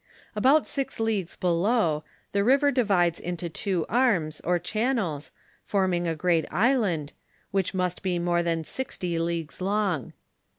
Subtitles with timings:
[0.35, 5.29] About six leagues below, the river divides into two arms, or channels,
[5.63, 7.13] forming a great island,
[7.51, 10.13] which must be more than sixty leagues long.